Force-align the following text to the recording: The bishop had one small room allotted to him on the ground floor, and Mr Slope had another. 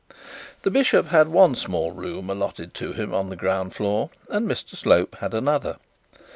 The 0.63 0.71
bishop 0.71 1.09
had 1.09 1.27
one 1.27 1.53
small 1.53 1.91
room 1.91 2.31
allotted 2.31 2.73
to 2.73 2.93
him 2.93 3.13
on 3.13 3.29
the 3.29 3.35
ground 3.35 3.75
floor, 3.75 4.09
and 4.31 4.49
Mr 4.49 4.75
Slope 4.75 5.17
had 5.19 5.35
another. 5.35 5.75